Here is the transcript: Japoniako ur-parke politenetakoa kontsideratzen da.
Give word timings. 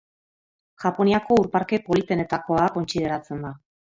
Japoniako 0.85 1.37
ur-parke 1.41 1.79
politenetakoa 1.89 2.65
kontsideratzen 2.79 3.45
da. 3.49 3.53